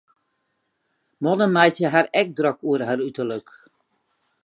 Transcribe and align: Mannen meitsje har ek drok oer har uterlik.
Mannen 1.27 1.53
meitsje 1.57 1.87
har 1.97 2.07
ek 2.23 2.29
drok 2.39 2.59
oer 2.71 2.81
har 2.89 2.99
uterlik. 3.07 3.47